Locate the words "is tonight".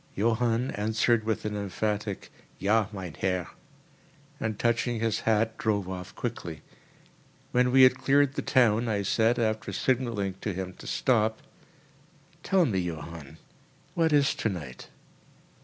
14.11-14.87